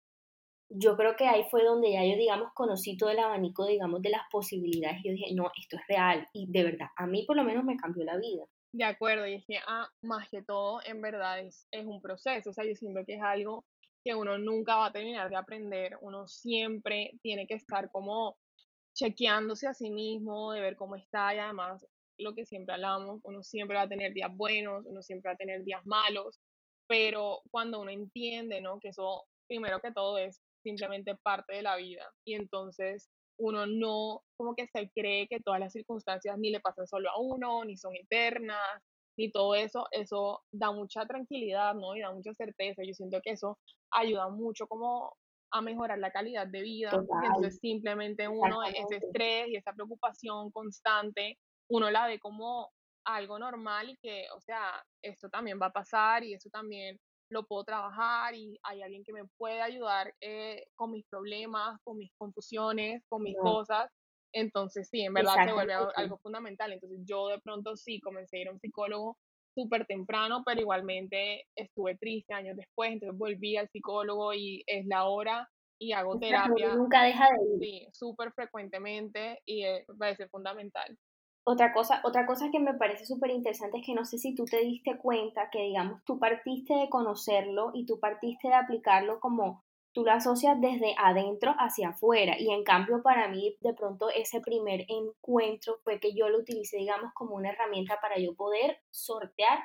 yo 0.69 0.99
creo 0.99 1.17
que 1.17 1.27
ahí 1.27 1.45
fue 1.51 1.65
donde 1.65 1.93
ya 1.93 2.05
yo, 2.05 2.15
digamos, 2.17 2.53
conocí 2.53 2.99
todo 2.99 3.09
el 3.09 3.19
abanico, 3.19 3.67
digamos, 3.67 4.03
de 4.03 4.11
las 4.11 4.21
posibilidades. 4.31 5.01
Y 5.03 5.09
yo 5.09 5.15
dije, 5.15 5.35
no, 5.35 5.51
esto 5.59 5.77
es 5.77 5.83
real. 5.89 6.29
Y 6.35 6.47
de 6.51 6.63
verdad, 6.63 6.89
a 6.95 7.07
mí 7.07 7.25
por 7.27 7.37
lo 7.37 7.45
menos 7.45 7.65
me 7.65 7.79
cambió 7.79 8.05
la 8.05 8.19
vida. 8.19 8.45
De 8.73 8.85
acuerdo, 8.85 9.27
y 9.27 9.35
es 9.35 9.45
que 9.47 9.59
ah, 9.67 9.89
más 10.03 10.29
que 10.31 10.43
todo, 10.43 10.81
en 10.85 11.01
verdad 11.01 11.41
es, 11.41 11.67
es 11.71 11.87
un 11.87 12.03
proceso, 12.03 12.51
o 12.51 12.53
sea, 12.53 12.65
yo 12.65 12.75
siento 12.75 13.01
que 13.07 13.15
es 13.15 13.23
algo 13.23 13.65
que 14.05 14.15
uno 14.15 14.39
nunca 14.39 14.77
va 14.77 14.87
a 14.87 14.93
terminar 14.93 15.31
de 15.31 15.37
aprender, 15.37 15.97
uno 16.03 16.27
siempre 16.29 17.13
tiene 17.23 17.47
que 17.47 17.55
estar 17.55 17.91
como 17.91 18.37
chequeándose 18.95 19.67
a 19.69 19.75
sí 19.75 19.91
mismo, 19.91 20.53
de 20.53 20.61
ver 20.61 20.77
cómo 20.77 20.97
está 20.97 21.35
y 21.35 21.39
además 21.39 21.87
lo 22.19 22.35
que 22.35 22.45
siempre 22.45 22.75
hablamos, 22.75 23.21
uno 23.25 23.43
siempre 23.43 23.77
va 23.77 23.83
a 23.83 23.89
tener 23.89 24.13
días 24.13 24.35
buenos, 24.35 24.85
uno 24.87 25.03
siempre 25.03 25.31
va 25.31 25.35
a 25.35 25.39
tener 25.39 25.63
días 25.65 25.85
malos, 25.87 26.41
pero 26.89 27.41
cuando 27.51 27.81
uno 27.81 27.91
entiende, 27.91 28.61
¿no? 28.61 28.81
Que 28.81 28.89
eso, 28.89 29.25
primero 29.47 29.81
que 29.81 29.93
todo, 29.93 30.19
es 30.19 30.41
simplemente 30.63 31.15
parte 31.17 31.55
de 31.55 31.63
la 31.63 31.77
vida 31.77 32.05
y 32.25 32.35
entonces 32.35 33.09
uno 33.39 33.67
no 33.67 34.23
como 34.37 34.55
que 34.55 34.67
se 34.69 34.91
cree 34.95 35.27
que 35.29 35.41
todas 35.41 35.61
las 35.61 35.73
circunstancias 35.73 36.37
ni 36.39 36.51
le 36.51 36.61
pasan 36.61 36.87
solo 36.87 37.11
a 37.11 37.21
uno, 37.21 37.65
ni 37.65 37.77
son 37.77 37.95
eternas, 37.97 38.83
ni 39.17 39.31
todo 39.31 39.55
eso, 39.55 39.87
eso 39.91 40.43
da 40.53 40.71
mucha 40.71 41.05
tranquilidad, 41.07 41.75
¿no? 41.75 41.97
Y 41.97 42.01
da 42.01 42.13
mucha 42.13 42.33
certeza. 42.35 42.83
Yo 42.85 42.95
siento 42.95 43.21
que 43.23 43.33
eso 43.33 43.59
ayuda 43.91 44.29
mucho 44.29 44.67
como 44.67 45.13
a 45.51 45.61
mejorar 45.61 45.99
la 45.99 46.13
calidad 46.13 46.47
de 46.47 46.63
vida. 46.63 46.91
Entonces 46.93 47.59
simplemente 47.61 48.29
uno 48.29 48.63
ese 48.63 48.97
estrés 48.97 49.49
y 49.49 49.57
esa 49.57 49.73
preocupación 49.73 50.51
constante, 50.53 51.39
uno 51.69 51.91
la 51.91 52.07
ve 52.07 52.19
como 52.19 52.71
algo 53.05 53.39
normal 53.39 53.91
y 53.91 53.97
que, 53.97 54.27
o 54.37 54.41
sea, 54.41 54.85
esto 55.03 55.29
también 55.31 55.59
va 55.61 55.67
a 55.67 55.73
pasar 55.73 56.23
y 56.25 56.35
eso 56.35 56.51
también 56.51 56.99
lo 57.31 57.45
puedo 57.45 57.65
trabajar 57.65 58.35
y 58.35 58.59
hay 58.63 58.83
alguien 58.83 59.05
que 59.05 59.13
me 59.13 59.25
puede 59.37 59.61
ayudar 59.61 60.15
eh, 60.21 60.67
con 60.75 60.91
mis 60.93 61.07
problemas, 61.07 61.79
con 61.85 61.99
mis 61.99 62.13
confusiones, 62.17 63.03
con 63.09 63.23
mis 63.23 63.37
cosas. 63.37 63.91
Entonces, 64.33 64.89
sí, 64.91 65.03
en 65.03 65.15
verdad 65.15 65.45
se 65.45 65.53
vuelve 65.53 65.73
algo 65.73 66.19
fundamental. 66.19 66.73
Entonces, 66.73 67.01
yo 67.05 67.29
de 67.29 67.41
pronto 67.41 67.77
sí 67.77 68.01
comencé 68.01 68.39
a 68.39 68.41
ir 68.41 68.49
a 68.49 68.53
un 68.53 68.61
psicólogo 68.61 69.17
súper 69.55 69.87
temprano, 69.87 70.43
pero 70.45 70.61
igualmente 70.61 71.45
estuve 71.57 71.97
triste 71.97 72.35
años 72.35 72.57
después, 72.57 72.93
entonces 72.93 73.19
volví 73.19 73.57
al 73.57 73.69
psicólogo 73.69 74.33
y 74.33 74.63
es 74.67 74.87
la 74.87 75.05
hora 75.05 75.49
y 75.81 75.93
hago 75.93 76.19
terapia. 76.19 76.75
Nunca 76.75 77.03
deja 77.03 77.29
de 77.31 77.55
ir. 77.55 77.59
Sí, 77.61 77.89
súper 77.93 78.33
frecuentemente 78.33 79.41
y 79.45 79.63
me 79.65 79.97
parece 79.99 80.29
fundamental. 80.29 80.97
Otra 81.51 81.73
cosa, 81.73 82.03
otra 82.05 82.27
cosa 82.27 82.51
que 82.53 82.61
me 82.61 82.75
parece 82.75 83.07
súper 83.07 83.31
interesante 83.31 83.79
es 83.79 83.87
que 83.87 83.95
no 83.95 84.05
sé 84.05 84.19
si 84.19 84.35
tú 84.35 84.45
te 84.45 84.59
diste 84.59 84.99
cuenta 84.99 85.49
que, 85.49 85.63
digamos, 85.63 86.05
tú 86.05 86.19
partiste 86.19 86.75
de 86.75 86.91
conocerlo 86.91 87.71
y 87.73 87.87
tú 87.87 87.99
partiste 87.99 88.49
de 88.49 88.55
aplicarlo 88.55 89.19
como 89.19 89.65
tú 89.95 90.05
lo 90.05 90.13
asocias 90.13 90.61
desde 90.61 90.95
adentro 90.99 91.55
hacia 91.59 91.89
afuera. 91.89 92.39
Y 92.39 92.51
en 92.51 92.65
cambio, 92.65 93.03
para 93.03 93.29
mí, 93.29 93.57
de 93.63 93.73
pronto, 93.73 94.11
ese 94.11 94.43
primer 94.43 94.85
encuentro 94.89 95.79
fue 95.85 95.99
que 96.01 96.13
yo 96.13 96.29
lo 96.29 96.41
utilicé, 96.41 96.77
digamos, 96.77 97.15
como 97.15 97.37
una 97.37 97.49
herramienta 97.49 97.99
para 97.99 98.19
yo 98.19 98.35
poder 98.35 98.83
sortear 98.91 99.59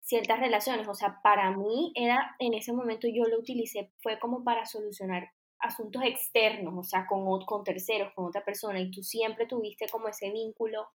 ciertas 0.00 0.40
relaciones. 0.40 0.88
O 0.88 0.94
sea, 0.94 1.20
para 1.22 1.56
mí 1.56 1.92
era, 1.94 2.34
en 2.40 2.54
ese 2.54 2.72
momento 2.72 3.06
yo 3.06 3.22
lo 3.28 3.38
utilicé, 3.38 3.92
fue 4.02 4.18
como 4.18 4.42
para 4.42 4.66
solucionar 4.66 5.30
asuntos 5.60 6.02
externos, 6.02 6.74
o 6.76 6.82
sea, 6.82 7.06
con, 7.06 7.24
con 7.44 7.62
terceros, 7.62 8.12
con 8.14 8.24
otra 8.24 8.44
persona, 8.44 8.80
y 8.80 8.90
tú 8.90 9.04
siempre 9.04 9.46
tuviste 9.46 9.86
como 9.88 10.08
ese 10.08 10.32
vínculo 10.32 10.88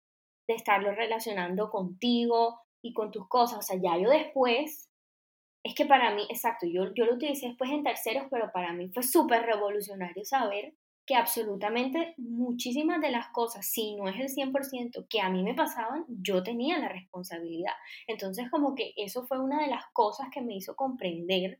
de 0.48 0.56
estarlo 0.56 0.94
relacionando 0.94 1.70
contigo 1.70 2.60
y 2.82 2.94
con 2.94 3.12
tus 3.12 3.28
cosas. 3.28 3.60
O 3.60 3.62
sea, 3.62 3.80
ya 3.82 3.98
yo 3.98 4.10
después, 4.10 4.90
es 5.64 5.76
que 5.76 5.86
para 5.86 6.14
mí, 6.14 6.26
exacto, 6.30 6.68
yo, 6.68 6.94
yo 6.94 7.06
lo 7.06 7.16
utilicé 7.16 7.48
después 7.48 7.72
en 7.72 7.84
terceros, 7.84 8.28
pero 8.30 8.52
para 8.52 8.74
mí 8.74 8.90
fue 8.90 9.04
súper 9.04 9.44
revolucionario 9.44 10.24
saber 10.26 10.74
que 11.06 11.16
absolutamente 11.16 12.14
muchísimas 12.18 13.02
de 13.02 13.12
las 13.12 13.28
cosas, 13.30 13.66
si 13.70 13.96
no 13.96 14.08
es 14.08 14.16
el 14.20 14.30
100% 14.30 15.06
que 15.10 15.20
a 15.20 15.30
mí 15.30 15.44
me 15.44 15.54
pasaban, 15.54 16.06
yo 16.08 16.44
tenía 16.44 16.80
la 16.80 16.90
responsabilidad. 16.90 17.74
Entonces 18.08 18.50
como 18.50 18.74
que 18.74 18.94
eso 18.96 19.26
fue 19.26 19.40
una 19.40 19.62
de 19.62 19.68
las 19.68 19.84
cosas 19.92 20.28
que 20.32 20.42
me 20.42 20.56
hizo 20.56 20.76
comprender 20.76 21.60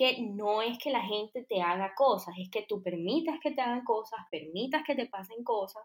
que 0.00 0.16
no 0.22 0.62
es 0.62 0.78
que 0.78 0.88
la 0.88 1.02
gente 1.02 1.44
te 1.46 1.60
haga 1.60 1.92
cosas, 1.94 2.34
es 2.38 2.48
que 2.48 2.64
tú 2.66 2.82
permitas 2.82 3.38
que 3.38 3.50
te 3.50 3.60
hagan 3.60 3.84
cosas, 3.84 4.18
permitas 4.30 4.82
que 4.82 4.94
te 4.94 5.04
pasen 5.04 5.44
cosas 5.44 5.82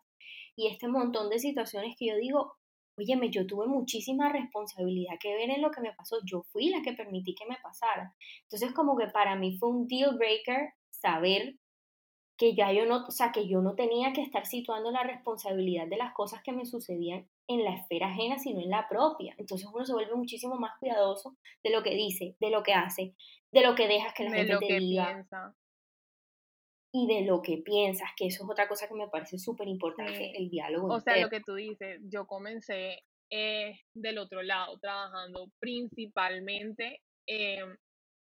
y 0.55 0.67
este 0.67 0.87
montón 0.87 1.29
de 1.29 1.37
situaciones 1.37 1.97
que 1.99 2.07
yo 2.07 2.15
digo, 2.15 2.53
óyeme, 2.97 3.29
yo 3.29 3.45
tuve 3.45 3.67
muchísima 3.67 4.31
responsabilidad 4.31 5.15
que 5.19 5.35
ver 5.35 5.49
en 5.49 5.61
lo 5.61 5.69
que 5.69 5.81
me 5.81 5.91
pasó, 5.91 6.19
yo 6.23 6.43
fui 6.43 6.69
la 6.69 6.81
que 6.81 6.93
permití 6.93 7.35
que 7.35 7.45
me 7.45 7.57
pasara. 7.61 8.15
Entonces 8.43 8.71
como 8.73 8.95
que 8.95 9.07
para 9.07 9.35
mí 9.35 9.57
fue 9.57 9.67
un 9.67 9.85
deal 9.85 10.15
breaker 10.15 10.69
saber 10.91 11.55
que 12.37 12.55
ya 12.55 12.71
yo 12.71 12.85
no, 12.85 13.03
o 13.05 13.11
sea, 13.11 13.33
que 13.33 13.49
yo 13.49 13.59
no 13.59 13.75
tenía 13.75 14.13
que 14.13 14.21
estar 14.21 14.45
situando 14.45 14.91
la 14.91 15.03
responsabilidad 15.03 15.87
de 15.87 15.97
las 15.97 16.13
cosas 16.13 16.41
que 16.41 16.53
me 16.53 16.65
sucedían 16.65 17.27
en 17.47 17.63
la 17.63 17.75
esfera 17.75 18.07
ajena, 18.07 18.37
sino 18.37 18.61
en 18.61 18.69
la 18.69 18.87
propia. 18.87 19.35
Entonces 19.37 19.67
uno 19.71 19.85
se 19.85 19.93
vuelve 19.93 20.15
muchísimo 20.15 20.55
más 20.55 20.77
cuidadoso 20.79 21.35
de 21.63 21.71
lo 21.71 21.83
que 21.83 21.95
dice, 21.95 22.35
de 22.39 22.49
lo 22.49 22.63
que 22.63 22.73
hace, 22.73 23.13
de 23.51 23.61
lo 23.61 23.75
que 23.75 23.87
dejas 23.87 24.13
que 24.13 24.23
la 24.23 24.31
gente 24.31 24.57
te 24.57 24.79
diga. 24.79 25.25
Y 26.91 27.07
de 27.07 27.25
lo 27.25 27.41
que 27.41 27.57
piensas, 27.57 28.09
que 28.15 28.27
eso 28.27 28.45
es 28.45 28.49
otra 28.49 28.69
cosa 28.69 28.87
que 28.87 28.93
me 28.93 29.09
parece 29.09 29.37
súper 29.37 29.67
importante, 29.67 30.31
el 30.37 30.49
diálogo. 30.49 30.93
O 30.93 31.01
sea, 31.01 31.17
lo 31.17 31.29
que 31.29 31.41
tú 31.41 31.55
dices, 31.55 31.99
yo 32.03 32.25
comencé 32.25 33.03
eh, 33.29 33.81
del 33.93 34.17
otro 34.17 34.41
lado, 34.41 34.79
trabajando 34.79 35.49
principalmente 35.59 37.01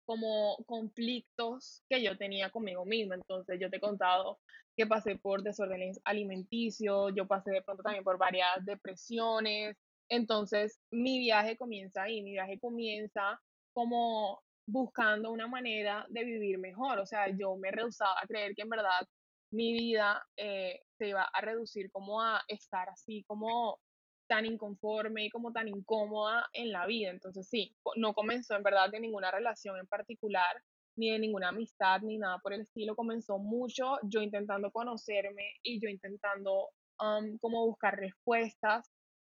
como 0.08 0.56
conflictos 0.64 1.84
que 1.86 2.02
yo 2.02 2.16
tenía 2.16 2.48
conmigo 2.48 2.86
misma. 2.86 3.16
Entonces, 3.16 3.60
yo 3.60 3.68
te 3.68 3.76
he 3.76 3.80
contado 3.80 4.38
que 4.74 4.86
pasé 4.86 5.16
por 5.16 5.42
desórdenes 5.42 6.00
alimenticios, 6.02 7.12
yo 7.14 7.26
pasé 7.26 7.50
de 7.50 7.62
pronto 7.62 7.82
también 7.82 8.04
por 8.04 8.16
varias 8.16 8.64
depresiones. 8.64 9.76
Entonces, 10.08 10.80
mi 10.90 11.18
viaje 11.18 11.58
comienza 11.58 12.04
ahí, 12.04 12.22
mi 12.22 12.30
viaje 12.32 12.58
comienza 12.58 13.38
como 13.74 14.40
buscando 14.66 15.30
una 15.30 15.46
manera 15.46 16.06
de 16.08 16.24
vivir 16.24 16.58
mejor. 16.58 17.00
O 17.00 17.06
sea, 17.06 17.28
yo 17.28 17.56
me 17.56 17.70
rehusaba 17.70 18.14
a 18.22 18.26
creer 18.26 18.54
que 18.54 18.62
en 18.62 18.70
verdad 18.70 19.06
mi 19.52 19.74
vida 19.74 20.26
eh, 20.38 20.80
se 20.96 21.08
iba 21.08 21.24
a 21.24 21.40
reducir 21.42 21.90
como 21.90 22.22
a 22.22 22.42
estar 22.48 22.88
así, 22.88 23.24
como 23.24 23.78
tan 24.28 24.46
inconforme 24.46 25.24
y 25.24 25.30
como 25.30 25.52
tan 25.52 25.66
incómoda 25.68 26.46
en 26.52 26.70
la 26.70 26.86
vida. 26.86 27.10
Entonces 27.10 27.48
sí, 27.48 27.74
no 27.96 28.14
comenzó 28.14 28.54
en 28.54 28.62
verdad 28.62 28.90
de 28.90 29.00
ninguna 29.00 29.30
relación 29.30 29.78
en 29.78 29.86
particular, 29.86 30.62
ni 30.96 31.10
de 31.10 31.18
ninguna 31.18 31.48
amistad, 31.48 32.00
ni 32.02 32.18
nada 32.18 32.38
por 32.38 32.52
el 32.52 32.62
estilo. 32.62 32.94
Comenzó 32.94 33.38
mucho 33.38 33.96
yo 34.04 34.20
intentando 34.22 34.70
conocerme 34.70 35.54
y 35.62 35.80
yo 35.80 35.88
intentando 35.88 36.68
um, 37.00 37.38
como 37.38 37.66
buscar 37.66 37.96
respuestas 37.96 38.90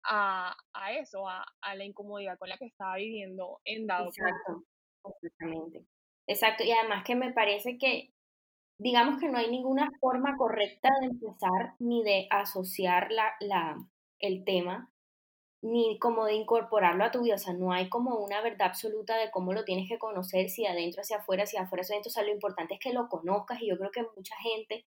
a, 0.05 0.55
a 0.73 0.93
eso, 0.95 1.29
a, 1.29 1.45
a, 1.61 1.75
la 1.75 1.85
incomodidad 1.85 2.39
con 2.39 2.49
la 2.49 2.59
que 2.59 2.67
estaba 2.67 2.97
viviendo 2.97 3.61
en 3.65 3.87
dado 3.87 4.09
Exacto, 4.09 4.65
completamente. 5.03 5.87
Exacto, 6.27 6.65
y 6.65 6.73
además 6.73 7.05
que 7.05 7.15
me 7.15 7.33
parece 7.33 7.77
que 7.79 8.13
digamos 8.79 9.21
que 9.21 9.29
no 9.29 9.39
hay 9.39 9.51
ninguna 9.51 9.91
forma 10.01 10.37
correcta 10.39 10.89
de 11.01 11.09
empezar 11.09 11.75
ni 11.79 12.03
de 12.03 12.27
asociar 12.31 13.11
la, 13.11 13.35
la, 13.41 13.77
el 14.21 14.45
tema, 14.45 14.93
ni 15.63 15.99
como 15.99 16.25
de 16.25 16.35
incorporarlo 16.35 17.05
a 17.05 17.11
tu 17.11 17.23
vida, 17.23 17.35
o 17.35 17.39
sea, 17.39 17.53
no 17.53 17.73
hay 17.73 17.89
como 17.89 18.17
una 18.17 18.41
verdad 18.43 18.69
absoluta 18.69 19.17
de 19.17 19.31
cómo 19.31 19.53
lo 19.53 19.65
tienes 19.65 19.89
que 19.89 19.99
conocer, 19.99 20.49
si 20.49 20.67
adentro 20.67 21.03
hacia 21.03 21.19
afuera, 21.19 21.47
si 21.47 21.57
afuera 21.57 21.83
hacia 21.83 21.95
adentro, 21.95 22.11
o 22.11 22.13
sea, 22.13 22.23
lo 22.23 22.33
importante 22.33 22.75
es 22.75 22.81
que 22.81 22.93
lo 22.93 23.09
conozcas 23.09 23.61
y 23.61 23.69
yo 23.69 23.77
creo 23.77 23.91
que 23.91 24.07
mucha 24.17 24.37
gente 24.43 24.87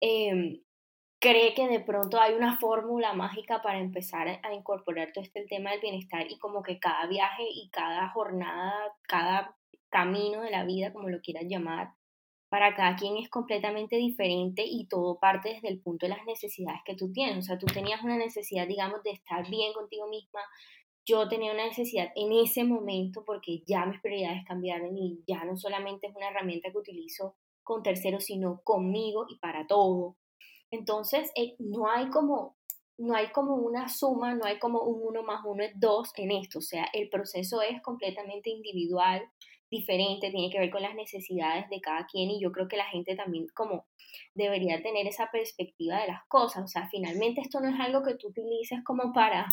em, 0.00 0.62
cree 1.20 1.54
que 1.54 1.68
de 1.68 1.80
pronto 1.80 2.20
hay 2.20 2.34
una 2.34 2.58
fórmula 2.58 3.12
mágica 3.12 3.60
para 3.62 3.80
empezar 3.80 4.28
a 4.42 4.52
incorporar 4.54 5.12
todo 5.12 5.24
este 5.24 5.44
tema 5.46 5.72
del 5.72 5.80
bienestar 5.80 6.30
y 6.30 6.38
como 6.38 6.62
que 6.62 6.78
cada 6.78 7.06
viaje 7.06 7.44
y 7.48 7.68
cada 7.70 8.08
jornada, 8.10 8.94
cada 9.02 9.56
camino 9.90 10.42
de 10.42 10.50
la 10.50 10.64
vida, 10.64 10.92
como 10.92 11.08
lo 11.08 11.20
quieras 11.20 11.44
llamar, 11.48 11.92
para 12.48 12.74
cada 12.74 12.96
quien 12.96 13.16
es 13.16 13.28
completamente 13.28 13.96
diferente 13.96 14.64
y 14.66 14.86
todo 14.86 15.18
parte 15.18 15.50
desde 15.50 15.68
el 15.68 15.80
punto 15.80 16.06
de 16.06 16.10
las 16.10 16.24
necesidades 16.24 16.80
que 16.84 16.94
tú 16.94 17.12
tienes. 17.12 17.38
O 17.38 17.42
sea, 17.42 17.58
tú 17.58 17.66
tenías 17.66 18.02
una 18.02 18.16
necesidad, 18.16 18.66
digamos, 18.66 19.02
de 19.02 19.10
estar 19.10 19.48
bien 19.48 19.72
contigo 19.72 20.08
misma. 20.08 20.40
Yo 21.04 21.28
tenía 21.28 21.52
una 21.52 21.66
necesidad 21.66 22.10
en 22.14 22.32
ese 22.32 22.64
momento 22.64 23.24
porque 23.24 23.62
ya 23.66 23.84
mis 23.86 24.00
prioridades 24.00 24.44
cambiaron 24.46 24.96
y 24.96 25.22
ya 25.26 25.44
no 25.44 25.56
solamente 25.56 26.06
es 26.06 26.16
una 26.16 26.28
herramienta 26.28 26.70
que 26.70 26.78
utilizo 26.78 27.36
con 27.62 27.82
terceros, 27.82 28.24
sino 28.24 28.60
conmigo 28.62 29.26
y 29.28 29.38
para 29.38 29.66
todo. 29.66 30.16
Entonces, 30.70 31.30
eh, 31.36 31.54
no 31.58 31.88
hay 31.88 32.08
como 32.08 32.56
no 32.98 33.14
hay 33.14 33.30
como 33.30 33.54
una 33.54 33.88
suma, 33.88 34.34
no 34.34 34.44
hay 34.44 34.58
como 34.58 34.82
un 34.82 35.00
uno 35.06 35.22
más 35.22 35.42
uno 35.46 35.62
es 35.62 35.70
dos 35.78 36.10
en 36.16 36.32
esto, 36.32 36.58
o 36.58 36.62
sea, 36.62 36.84
el 36.92 37.08
proceso 37.08 37.62
es 37.62 37.80
completamente 37.80 38.50
individual, 38.50 39.22
diferente, 39.70 40.30
tiene 40.30 40.50
que 40.50 40.58
ver 40.58 40.70
con 40.70 40.82
las 40.82 40.94
necesidades 40.94 41.68
de 41.70 41.80
cada 41.80 42.06
quien 42.06 42.30
y 42.30 42.40
yo 42.40 42.52
creo 42.52 42.68
que 42.68 42.76
la 42.76 42.86
gente 42.86 43.14
también 43.16 43.46
como 43.54 43.86
debería 44.34 44.82
tener 44.82 45.06
esa 45.06 45.30
perspectiva 45.30 46.00
de 46.00 46.08
las 46.08 46.22
cosas, 46.28 46.64
o 46.64 46.68
sea, 46.68 46.88
finalmente 46.90 47.40
esto 47.40 47.60
no 47.60 47.68
es 47.68 47.80
algo 47.80 48.02
que 48.02 48.14
tú 48.14 48.28
utilices 48.28 48.80
como 48.84 49.12
para 49.12 49.46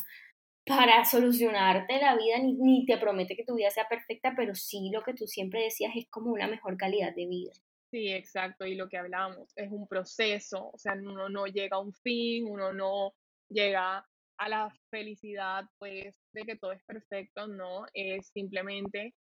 para 0.66 1.06
solucionarte 1.06 2.00
la 2.00 2.16
vida, 2.16 2.40
ni, 2.40 2.54
ni 2.54 2.86
te 2.86 2.98
promete 2.98 3.36
que 3.36 3.44
tu 3.44 3.56
vida 3.56 3.70
sea 3.70 3.88
perfecta, 3.88 4.34
pero 4.36 4.56
sí 4.56 4.90
lo 4.92 5.04
que 5.04 5.14
tú 5.14 5.28
siempre 5.28 5.62
decías 5.62 5.92
es 5.96 6.08
como 6.10 6.32
una 6.32 6.48
mejor 6.48 6.76
calidad 6.76 7.14
de 7.16 7.28
vida. 7.28 7.52
Sí, 7.92 8.12
exacto, 8.12 8.66
y 8.66 8.76
lo 8.76 8.90
que 8.90 8.98
hablamos 8.98 9.54
es 9.56 9.72
un 9.72 9.88
proceso, 9.88 10.72
o 10.74 10.78
sea, 10.78 10.94
uno 10.94 11.30
no 11.30 11.46
llega 11.46 11.78
a 11.78 11.82
un 11.82 11.94
fin, 11.94 12.46
uno 12.50 12.74
no 12.74 13.14
llega 13.48 14.06
a 14.38 14.50
la 14.50 14.74
felicidad, 14.90 15.64
pues, 15.78 16.16
de 16.34 16.44
que 16.44 16.58
todo 16.58 16.72
es 16.72 16.84
perfecto, 16.84 17.48
no, 17.48 17.86
es 17.94 18.28
simplemente 18.34 19.14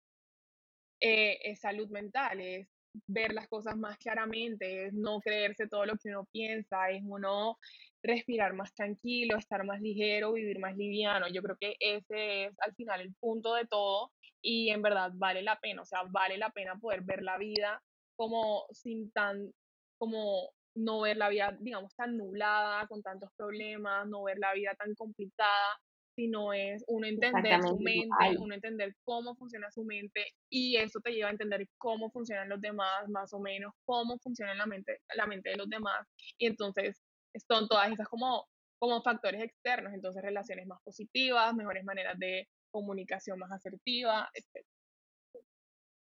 eh, 1.02 1.38
es 1.42 1.60
salud 1.60 1.88
mental, 1.90 2.40
es 2.40 2.68
ver 3.06 3.32
las 3.34 3.48
cosas 3.48 3.76
más 3.76 3.98
claramente, 3.98 4.86
es 4.86 4.94
no 4.94 5.20
creerse 5.20 5.66
todo 5.68 5.84
lo 5.86 5.96
que 5.96 6.10
uno 6.10 6.26
piensa, 6.32 6.90
es 6.90 7.02
uno 7.04 7.58
respirar 8.02 8.54
más 8.54 8.72
tranquilo, 8.74 9.36
estar 9.36 9.64
más 9.64 9.80
ligero, 9.80 10.32
vivir 10.32 10.58
más 10.60 10.76
liviano. 10.76 11.26
Yo 11.28 11.42
creo 11.42 11.56
que 11.58 11.76
ese 11.80 12.46
es 12.46 12.54
al 12.60 12.74
final 12.74 13.00
el 13.00 13.14
punto 13.14 13.54
de 13.54 13.66
todo 13.66 14.12
y 14.42 14.70
en 14.70 14.82
verdad 14.82 15.10
vale 15.14 15.42
la 15.42 15.58
pena, 15.60 15.82
o 15.82 15.86
sea, 15.86 16.02
vale 16.10 16.38
la 16.38 16.50
pena 16.50 16.76
poder 16.76 17.02
ver 17.02 17.22
la 17.22 17.38
vida 17.38 17.82
como 18.16 18.66
sin 18.70 19.10
tan, 19.12 19.52
como 19.98 20.50
no 20.74 21.00
ver 21.02 21.16
la 21.16 21.28
vida, 21.28 21.56
digamos, 21.60 21.94
tan 21.96 22.16
nublada, 22.16 22.86
con 22.86 23.02
tantos 23.02 23.30
problemas, 23.36 24.06
no 24.08 24.22
ver 24.24 24.38
la 24.38 24.54
vida 24.54 24.74
tan 24.78 24.94
complicada, 24.94 25.78
sino 26.14 26.52
es 26.52 26.84
uno 26.86 27.06
entender 27.06 27.62
su 27.62 27.78
mente, 27.78 28.38
uno 28.38 28.54
entender 28.54 28.94
cómo 29.04 29.34
funciona 29.34 29.70
su 29.70 29.84
mente 29.84 30.26
y 30.50 30.76
eso 30.76 31.00
te 31.00 31.12
lleva 31.12 31.28
a 31.28 31.32
entender 31.32 31.66
cómo 31.78 32.10
funcionan 32.10 32.48
los 32.48 32.60
demás, 32.60 33.08
más 33.08 33.32
o 33.32 33.40
menos, 33.40 33.72
cómo 33.84 34.18
funciona 34.18 34.54
la 34.54 34.66
mente, 34.66 35.00
la 35.14 35.26
mente 35.26 35.50
de 35.50 35.56
los 35.56 35.68
demás. 35.68 36.06
Y 36.38 36.46
entonces 36.46 37.00
son 37.48 37.66
todas 37.68 37.90
esas 37.90 38.08
como, 38.08 38.46
como 38.78 39.02
factores 39.02 39.42
externos, 39.42 39.92
entonces 39.94 40.22
relaciones 40.22 40.66
más 40.66 40.80
positivas, 40.82 41.54
mejores 41.54 41.84
maneras 41.84 42.18
de 42.18 42.48
comunicación 42.70 43.38
más 43.38 43.52
asertiva, 43.52 44.30
etc. 44.34 44.66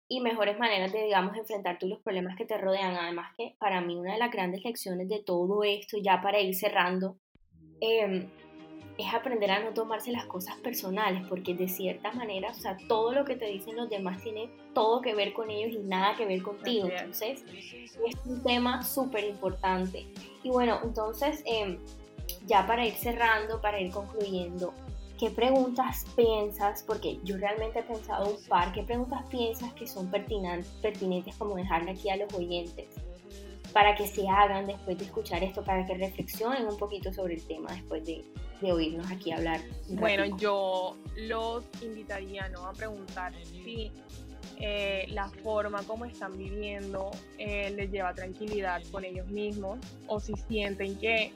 Y 0.10 0.22
mejores 0.22 0.58
maneras 0.58 0.94
de, 0.94 1.04
digamos, 1.04 1.36
enfrentar 1.36 1.80
tú 1.80 1.88
los 1.88 2.02
problemas 2.02 2.38
que 2.38 2.46
te 2.46 2.58
rodean. 2.58 2.96
Además 2.96 3.34
que 3.36 3.56
para 3.60 3.82
mí 3.82 3.96
una 3.96 4.14
de 4.14 4.20
las 4.20 4.32
grandes 4.32 4.64
lecciones 4.64 5.10
de 5.10 5.22
todo 5.22 5.64
esto, 5.64 5.98
ya 6.02 6.22
para 6.22 6.40
ir 6.40 6.56
cerrando, 6.56 7.20
eh, 7.82 8.30
es 8.98 9.14
aprender 9.14 9.52
a 9.52 9.60
no 9.60 9.74
tomarse 9.74 10.12
las 10.12 10.26
cosas 10.26 10.56
personales, 10.58 11.26
porque 11.28 11.54
de 11.54 11.68
cierta 11.68 12.12
manera, 12.14 12.52
o 12.52 12.54
sea, 12.54 12.78
todo 12.88 13.12
lo 13.14 13.26
que 13.26 13.36
te 13.36 13.46
dicen 13.46 13.76
los 13.76 13.90
demás 13.90 14.22
tiene 14.24 14.50
todo 14.74 15.02
que 15.02 15.14
ver 15.14 15.34
con 15.34 15.50
ellos 15.52 15.74
y 15.74 15.80
nada 15.80 16.16
que 16.16 16.26
ver 16.26 16.42
contigo. 16.42 16.88
Entonces, 16.88 17.44
es 17.52 18.26
un 18.26 18.42
tema 18.44 18.84
súper 18.84 19.26
importante. 19.26 20.08
Y 20.44 20.50
bueno, 20.50 20.80
entonces, 20.84 21.44
em, 21.46 21.78
ya 22.46 22.66
para 22.66 22.86
ir 22.86 22.94
cerrando, 22.94 23.62
para 23.62 23.80
ir 23.80 23.92
concluyendo, 23.92 24.74
¿qué 25.20 25.30
preguntas 25.30 26.06
piensas? 26.16 26.84
Porque 26.84 27.20
yo 27.24 27.38
realmente 27.38 27.80
he 27.80 27.84
pensado 27.84 28.30
un 28.30 28.44
par, 28.48 28.74
¿qué 28.74 28.84
preguntas 28.84 29.24
piensas 29.30 29.74
que 29.74 29.88
son 29.88 30.10
pertinentes, 30.10 30.72
pertinentes 30.82 31.36
como 31.36 31.56
dejarle 31.56 31.92
aquí 31.92 32.10
a 32.10 32.18
los 32.18 32.34
oyentes? 32.34 32.88
para 33.74 33.96
que 33.96 34.08
se 34.08 34.28
hagan 34.28 34.66
después 34.66 34.98
de 34.98 35.06
escuchar 35.06 35.44
esto, 35.44 35.64
para 35.64 35.86
que 35.86 35.94
reflexionen 35.94 36.68
un 36.68 36.78
poquito 36.78 37.14
sobre 37.14 37.36
el 37.36 37.46
tema 37.46 37.72
después 37.74 38.04
de, 38.06 38.24
de 38.62 38.72
oírnos 38.72 39.10
aquí 39.12 39.32
hablar. 39.32 39.62
Bueno, 39.90 40.38
yo 40.38 40.98
los 41.16 41.64
invitaría 41.82 42.50
¿no? 42.50 42.66
a 42.66 42.74
preguntar 42.74 43.34
si 43.44 43.92
eh, 44.60 45.06
la 45.10 45.30
forma 45.30 45.84
como 45.84 46.06
están 46.06 46.38
viviendo 46.38 47.12
eh, 47.38 47.72
les 47.76 47.92
lleva 47.92 48.14
tranquilidad 48.14 48.82
con 48.92 49.06
ellos 49.06 49.28
mismos 49.28 49.80
o 50.08 50.20
si 50.20 50.34
sienten 50.48 50.98
que, 50.98 51.32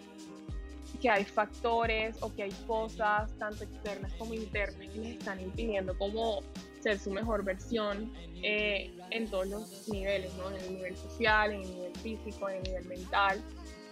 que 1.00 1.10
hay 1.10 1.24
factores 1.24 2.18
o 2.22 2.34
que 2.34 2.44
hay 2.44 2.52
cosas 2.66 3.32
tanto 3.38 3.64
externas 3.64 4.12
como 4.14 4.34
internas 4.34 4.90
que 4.90 5.00
les 5.00 5.18
están 5.18 5.40
impidiendo 5.40 5.98
como 5.98 6.42
ser 6.82 7.00
su 7.00 7.12
mejor 7.12 7.44
versión 7.44 8.12
eh, 8.44 8.92
en 9.12 9.30
todos 9.30 9.48
los 9.48 9.90
niveles, 9.90 10.34
¿no? 10.36 10.50
En 10.50 10.64
el 10.64 10.76
nivel 10.76 10.98
social, 10.98 11.54
en 11.54 11.62
el 11.62 11.76
nivel 11.76 11.96
físico, 11.98 12.50
en 12.50 12.58
el 12.58 12.64
nivel 12.64 12.86
mental. 12.86 13.42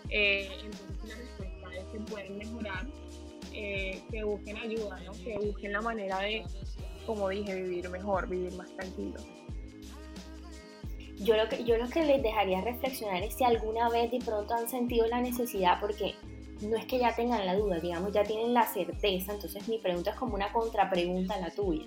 Eh, 0.09 0.50
entonces 0.63 1.07
la 1.07 1.15
respuesta 1.15 1.77
es 1.77 1.86
que 1.91 2.00
pueden 2.12 2.38
mejorar, 2.38 2.88
eh, 3.53 4.01
que 4.12 4.24
busquen 4.24 4.58
ayuda, 4.58 5.00
¿no? 5.01 5.12
Que 5.12 5.38
busquen 5.38 5.74
la 5.74 5.82
manera 5.82 6.20
de, 6.20 6.44
como 7.06 7.29
dije, 7.29 7.56
vivir 7.56 7.89
mejor, 7.89 8.27
vivir 8.27 8.53
más 8.53 8.70
tranquilo. 8.75 9.20
Yo 11.18 11.36
lo, 11.36 11.50
que, 11.50 11.63
yo 11.65 11.77
lo 11.77 11.89
que 11.89 12.03
les 12.06 12.24
dejaría 12.24 12.62
reflexionar 12.62 13.22
es 13.24 13.36
si 13.36 13.44
alguna 13.44 13.89
vez 13.89 14.10
de 14.10 14.20
pronto 14.20 14.53
han 14.53 14.70
sentido 14.70 15.06
la 15.08 15.20
necesidad, 15.20 15.79
porque 15.82 16.15
no 16.62 16.77
es 16.77 16.86
que 16.86 17.00
ya 17.00 17.13
tengan 17.15 17.46
la 17.46 17.56
duda, 17.56 17.79
digamos, 17.79 18.13
ya 18.13 18.24
tienen 18.24 18.53
la 18.53 18.65
certeza, 18.65 19.34
entonces 19.34 19.68
mi 19.68 19.77
pregunta 19.79 20.12
es 20.12 20.15
como 20.15 20.36
una 20.36 20.51
contrapregunta 20.51 21.36
a 21.36 21.39
la 21.39 21.51
tuya. 21.51 21.86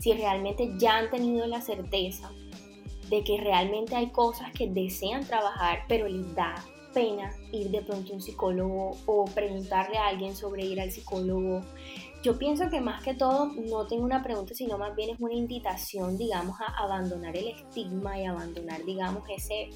Si 0.00 0.12
realmente 0.12 0.72
ya 0.78 0.96
han 0.96 1.10
tenido 1.10 1.46
la 1.46 1.60
certeza 1.60 2.30
de 3.08 3.22
que 3.24 3.36
realmente 3.38 3.94
hay 3.94 4.10
cosas 4.10 4.50
que 4.52 4.68
desean 4.68 5.24
trabajar, 5.26 5.80
pero 5.86 6.08
les 6.08 6.34
da 6.34 6.54
pena 6.92 7.34
ir 7.52 7.70
de 7.70 7.82
pronto 7.82 8.12
a 8.12 8.16
un 8.16 8.22
psicólogo 8.22 8.96
o 9.06 9.24
preguntarle 9.26 9.98
a 9.98 10.08
alguien 10.08 10.34
sobre 10.34 10.64
ir 10.64 10.80
al 10.80 10.90
psicólogo. 10.90 11.62
Yo 12.22 12.38
pienso 12.38 12.70
que 12.70 12.80
más 12.80 13.02
que 13.02 13.14
todo 13.14 13.46
no 13.46 13.86
tengo 13.86 14.04
una 14.04 14.22
pregunta, 14.22 14.54
sino 14.54 14.78
más 14.78 14.94
bien 14.94 15.10
es 15.10 15.20
una 15.20 15.34
invitación, 15.34 16.16
digamos, 16.16 16.56
a 16.60 16.84
abandonar 16.84 17.36
el 17.36 17.48
estigma 17.48 18.18
y 18.18 18.26
abandonar, 18.26 18.84
digamos, 18.84 19.24
ese, 19.28 19.70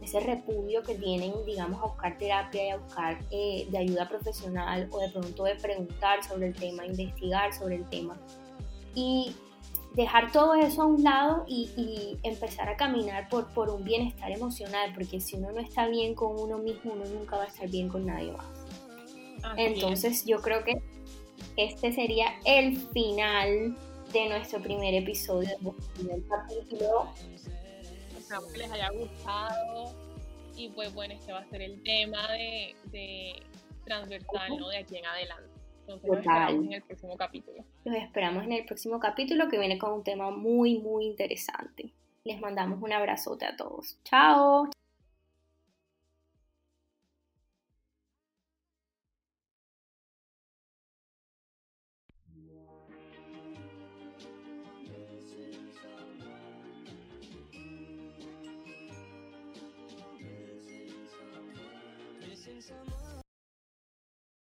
ese 0.00 0.20
repudio 0.20 0.82
que 0.82 0.94
tienen, 0.94 1.34
digamos, 1.44 1.82
a 1.82 1.86
buscar 1.86 2.16
terapia 2.16 2.66
y 2.66 2.70
a 2.70 2.76
buscar 2.78 3.18
eh, 3.30 3.66
de 3.70 3.78
ayuda 3.78 4.08
profesional 4.08 4.88
o 4.90 4.98
de 5.00 5.10
pronto 5.10 5.44
de 5.44 5.56
preguntar 5.56 6.24
sobre 6.24 6.46
el 6.46 6.54
tema, 6.54 6.86
investigar 6.86 7.52
sobre 7.52 7.76
el 7.76 7.88
tema. 7.90 8.16
Y 8.94 9.34
dejar 9.94 10.30
todo 10.32 10.54
eso 10.54 10.82
a 10.82 10.86
un 10.86 11.02
lado 11.02 11.44
y, 11.48 12.18
empezar 12.22 12.68
a 12.68 12.76
caminar 12.76 13.28
por, 13.28 13.48
por 13.52 13.70
un 13.70 13.84
bienestar 13.84 14.30
emocional, 14.30 14.92
porque 14.94 15.20
si 15.20 15.36
uno 15.36 15.52
no 15.52 15.60
está 15.60 15.88
bien 15.88 16.14
con 16.14 16.38
uno 16.38 16.58
mismo, 16.58 16.92
uno 16.92 17.04
nunca 17.06 17.36
va 17.36 17.44
a 17.44 17.46
estar 17.46 17.68
bien 17.68 17.88
con 17.88 18.06
nadie 18.06 18.32
más. 18.32 18.46
Entonces 19.56 20.24
yo 20.26 20.40
creo 20.40 20.64
que 20.64 20.80
este 21.56 21.92
sería 21.92 22.26
el 22.44 22.76
final 22.76 23.76
de 24.12 24.28
nuestro 24.28 24.60
primer 24.60 24.94
episodio 24.94 25.56
del 25.98 26.24
capítulo. 26.28 27.08
Esperamos 28.18 28.52
que 28.52 28.58
les 28.58 28.70
haya 28.70 28.90
gustado 28.90 29.94
y 30.56 30.68
pues 30.70 30.92
bueno, 30.92 31.14
este 31.14 31.32
va 31.32 31.40
a 31.40 31.48
ser 31.48 31.62
el 31.62 31.82
tema 31.82 32.30
de, 32.32 32.76
de 32.92 33.42
transversal, 33.84 34.58
¿no? 34.58 34.68
De 34.68 34.78
aquí 34.78 34.96
en 34.96 35.06
adelante. 35.06 35.59
Entonces 35.94 36.08
los 36.08 36.18
esperamos 36.18 36.66
en 36.66 36.72
el 36.72 36.82
próximo 36.82 37.16
capítulo. 37.16 37.64
Los 37.84 37.96
esperamos 37.96 38.44
en 38.44 38.52
el 38.52 38.64
próximo 38.64 39.00
capítulo 39.00 39.48
que 39.48 39.58
viene 39.58 39.78
con 39.78 39.92
un 39.92 40.04
tema 40.04 40.30
muy, 40.30 40.78
muy 40.78 41.04
interesante. 41.04 41.92
Les 42.24 42.40
mandamos 42.40 42.82
un 42.82 42.92
abrazote 42.92 43.46
a 43.46 43.56
todos. 43.56 43.98
Chao. 44.04 44.70